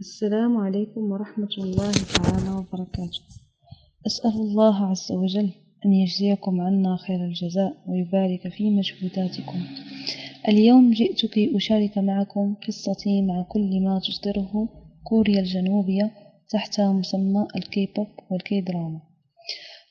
[0.00, 3.20] السلام عليكم ورحمة الله تعالى وبركاته.
[4.06, 5.50] أسأل الله عز وجل
[5.86, 9.58] أن يجزيكم عنا خير الجزاء ويبارك في مجهوداتكم.
[10.48, 14.68] اليوم جئت كي أشارك معكم قصتي مع كل ما تصدره
[15.04, 16.10] كوريا الجنوبية
[16.50, 19.00] تحت مسمى ال K-pop وال K-drama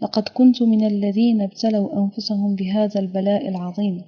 [0.01, 4.01] لقد كنت من الذين ابتلوا أنفسهم بهذا البلاء العظيم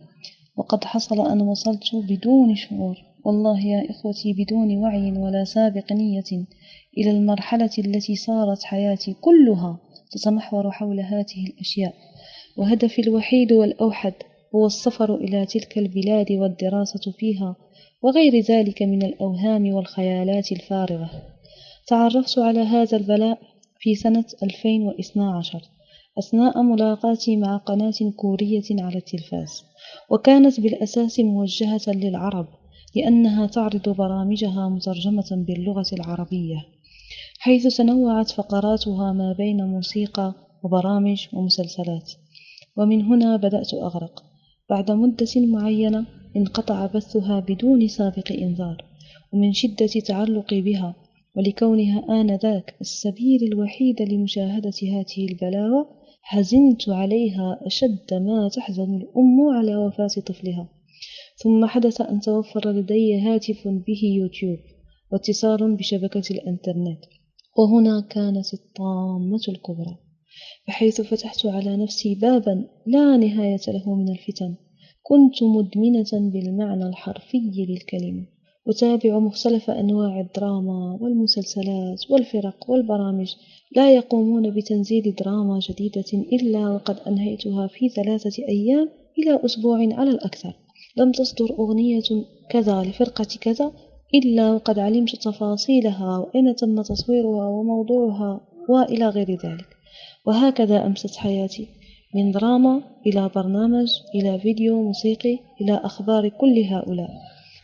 [0.57, 2.97] وقد حصل أن وصلت بدون شعور.
[3.27, 6.45] والله يا إخوتي بدون وعي ولا سابق نية
[6.97, 9.79] إلى المرحلة التي صارت حياتي كلها
[10.11, 11.93] تتمحور حول هذه الأشياء.
[12.57, 14.13] وهدفي الوحيد والأوحد
[14.55, 17.55] هو السفر إلى تلك البلاد والدراسة فيها
[18.01, 21.09] وغير ذلك من الأوهام والخيالات الفارغة.
[21.87, 23.39] تعرفت على هذا البلاء
[23.79, 25.61] في سنة 2012
[26.19, 29.63] أثناء ملاقاتي مع قناة كورية على التلفاز
[30.09, 32.47] وكانت بالأساس موجهة للعرب.
[32.97, 36.65] لأنها تعرض برامجها مترجمة باللغة العربية
[37.39, 42.11] حيث تنوعت فقراتها ما بين موسيقى وبرامج ومسلسلات.
[42.77, 44.23] ومن هنا بدأت أغرق.
[44.69, 46.05] بعد مدة معينة
[46.37, 48.85] انقطع بثها بدون سابق إنذار
[49.33, 50.95] ومن شدة تعلقي بها
[51.35, 55.87] ولكونها آنذاك السبيل الوحيد لمشاهدة هذه البلاوة
[56.21, 60.76] حزنت عليها أشد ما تحزن الأم على وفاة طفلها.
[61.43, 64.59] ثم حدث أن توفر لدي هاتف به يوتيوب
[65.11, 67.05] واتصال بشبكة الإنترنت
[67.57, 69.97] وهنا كانت الطامة الكبرى
[70.67, 74.55] بحيث فتحت على نفسي بابا لا نهاية له من الفتن.
[75.03, 77.37] كنت مدمنة بالمعنى الحرفي
[77.69, 78.25] للكلمة
[78.67, 83.35] أتابع مختلف أنواع الدراما والمسلسلات والفرق والبرامج.
[83.75, 90.53] لا يقومون بتنزيل دراما جديدة إلا وقد أنهيتها في ثلاثة أيام إلى أسبوع على الأكثر.
[90.97, 93.71] لم تصدر أغنية كذا لفرقة كذا
[94.15, 99.67] إلا وقد علمت تفاصيلها وأين تم تصويرها وموضوعها وإلى غير ذلك.
[100.25, 101.67] وهكذا أمست حياتي
[102.15, 107.09] من دراما إلى برنامج إلى فيديو موسيقي إلى أخبار كل هؤلاء.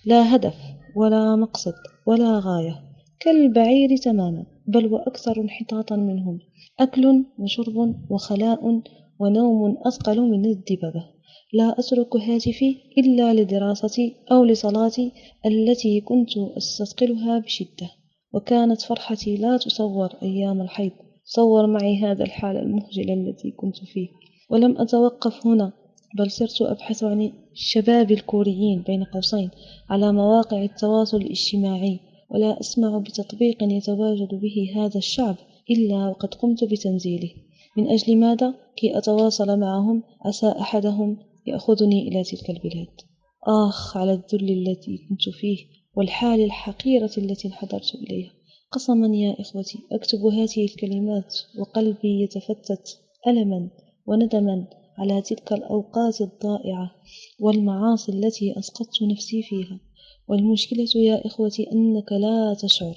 [0.06, 0.56] لا هدف
[0.96, 1.74] ولا مقصد
[2.06, 2.84] ولا غاية
[3.20, 6.40] كالبعير تماما بل وأكثر انحطاطا منهم.
[6.80, 8.82] أكل وشرب وخلاء
[9.20, 11.12] ونوم أثقل من الدببة.
[11.56, 15.12] لا أترك هاتفي إلا لدراستي أو لصلاتي
[15.46, 17.90] التي كنت أستثقلها بشدة.
[18.34, 20.92] وكانت فرحتي لا تصور أيام الحيض.
[21.25, 24.08] صور معي هذا الحال المخجل الذي كنت فيه.
[24.50, 25.72] ولم أتوقف هنا
[26.18, 29.50] بل صرت أبحث عن الشباب الكوريين بين قوسين
[29.90, 32.00] على مواقع التواصل الاجتماعي.
[32.30, 35.36] ولا أسمع بتطبيق يتواجد به هذا الشعب
[35.69, 37.31] إلا وقد قمت بتنزيله.
[37.78, 41.18] من أجل ماذا؟ كي أتواصل معهم عسى أحدهم
[41.48, 43.02] يأخذني إلى تلك البلاد.
[43.48, 45.58] آخ على الذل الذي كنت فيه
[45.96, 48.31] والحال الحقيرة التي انحدرت إليها.
[48.72, 53.70] قسما يا إخوتي أكتب هذه الكلمات وقلبي يتفتت ألما
[54.06, 54.68] وندما
[54.98, 56.92] على تلك الأوقات الضائعة
[57.40, 59.80] والمعاصي التي أسقطت نفسي فيها.
[60.28, 62.96] والمشكلة يا إخوتي أنك لا تشعر.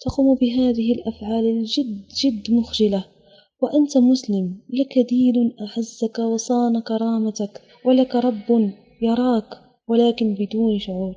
[0.00, 3.04] تقوم بهذه الأفعال الجد جد مخجلة.
[3.62, 7.60] وأنت مسلم لك دين أعزك وصان كرامتك.
[7.86, 11.14] ولك رب يراك ولكن بدون شعور.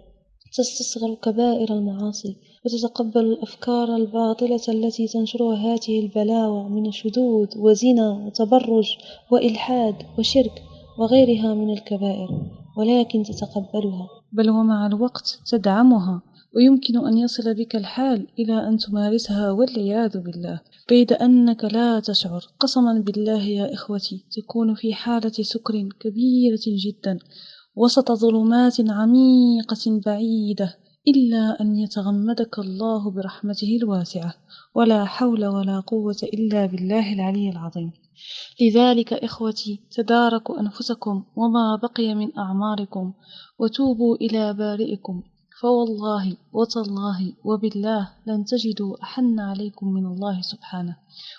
[0.57, 2.35] تستصغر كبائر المعاصي
[2.65, 8.97] وتتقبل الأفكار الباطلة التي تنشرها هذه البلاوى من شذوذ وزنا وتبرج
[9.31, 10.63] وإلحاد وشرك
[10.99, 12.29] وغيرها من الكبائر
[12.77, 14.07] ولكن تتقبلها.
[14.31, 16.21] بل ومع الوقت تدعمها.
[16.55, 20.61] ويمكن أن يصل بك الحال إلى أن تمارسها والعياذ بالله.
[20.89, 22.41] بيد أنك لا تشعر.
[22.59, 27.19] قسما بالله يا إخوتي تكون في حالة سكر كبيرة جدا
[27.75, 30.77] وسط ظلمات عميقة بعيدة
[31.07, 34.33] إلا أن يتغمدك الله برحمته الواسعة.
[34.75, 37.91] ولا حول ولا قوة إلا بالله العلي العظيم.
[38.61, 43.13] لذلك إخوتي تداركوا أنفسكم وما بقي من أعماركم
[43.59, 45.23] وتوبوا إلى بارئكم.
[45.61, 50.95] فوالله وتالله وبالله لن تجدوا أحن عليكم من الله سبحانه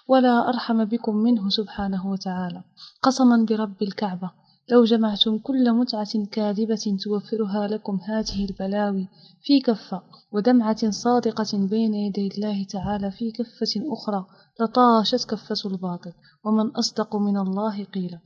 [0.08, 2.62] ولا أرحم بكم منه سبحانه وتعالى.
[3.02, 4.31] قسما برب الكعبة
[4.70, 9.08] لو جمعتم كل متعة كاذبة توفرها لكم هذه البلاوي
[9.43, 10.02] في كفة
[10.32, 14.26] ودمعة صادقة بين يدي الله تعالى في كفة أخرى
[14.61, 16.12] لطاشت كفة الباطل
[16.44, 18.20] ومن أصدق من الله قيلا.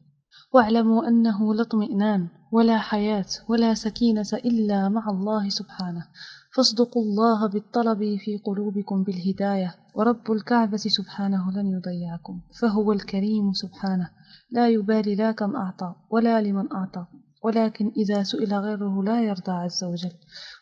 [0.55, 6.07] واعلموا أنه لا اطمئنان ولا حياة ولا سكينة إلا مع الله سبحانه.
[6.55, 14.11] فاصدقوا الله بالطلب في قلوبكم بالهداية ورب الكعبة سبحانه لن يضيعكم فهو الكريم سبحانه.
[14.51, 17.07] لا يبالي لا كم أعطى ولا لمن أعطى
[17.45, 20.13] ولكن إذا سئل غيره لا يرضى عز وجل.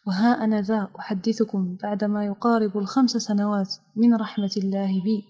[0.06, 5.24] وها أنا ذا أحدثكم بعدما يقارب الخمس سنوات من رحمة الله بي.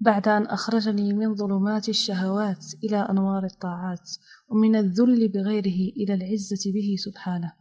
[0.00, 4.10] بعد أن أخرجني من ظلمات الشهوات إلى أنوار الطاعات
[4.48, 7.52] ومن الذل بغيره إلى العزة به سبحانه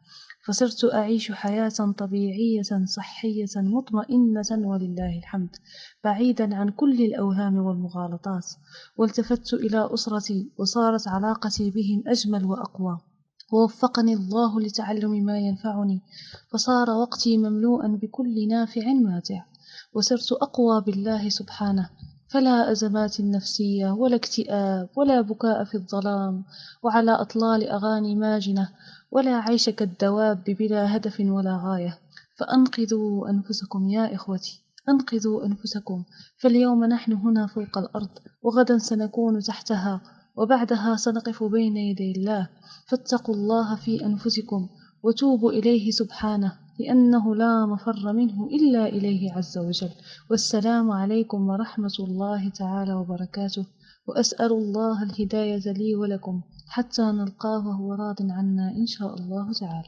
[0.45, 5.55] فصرت أعيش حياة طبيعية صحية مطمئنة ولله الحمد
[6.03, 8.45] بعيدا عن كل الأوهام والمغالطات
[8.97, 12.99] والتفت إلى أسرتي وصارت علاقتي بهم أجمل وأقوى.
[13.53, 16.01] ووفقني الله لتعلم ما ينفعني
[16.51, 19.43] فصار وقتي مملوءا بكل نافع ماتع
[19.93, 21.89] وصرت أقوى بالله سبحانه
[22.35, 26.43] فلا أزمات نفسية ولا اكتئاب ولا بكاء في الظلام
[26.83, 28.69] وعلى أطلال أغاني ماجنة
[29.11, 31.99] ولا عيش كالدواب بلا هدف ولا غاية.
[32.37, 36.03] فأنقذوا أنفسكم يا إخوتي أنقذوا أنفسكم.
[36.37, 38.09] فاليوم نحن هنا فوق الأرض
[38.43, 40.01] وغدا سنكون تحتها
[40.35, 42.49] وبعدها سنقف بين يدي الله.
[42.87, 44.69] فاتقوا الله في أنفسكم
[45.03, 46.64] وتوبوا إليه سبحانه.
[46.79, 49.89] لأنه لا مفر منه إلا إليه عز وجل.
[50.29, 53.65] والسلام عليكم ورحمة الله تعالى وبركاته.
[54.07, 59.83] وأسأل الله الهداية لي ولكم حتى نلقاه وهو راض عنا إن شاء الله تعالى.